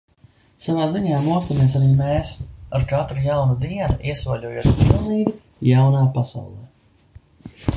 [0.67, 2.31] Savā ziņā mostamies arī mēs–
[2.79, 5.35] ar katru jaunu dienu iesoļojot pilnīgi
[5.73, 7.55] jaunā pasaulē.